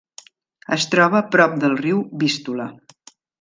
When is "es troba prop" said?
0.77-1.53